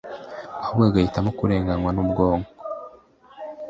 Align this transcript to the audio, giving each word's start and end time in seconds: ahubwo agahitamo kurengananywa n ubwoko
ahubwo 0.63 0.85
agahitamo 0.89 1.29
kurengananywa 1.37 1.91
n 1.93 1.99
ubwoko 2.03 2.49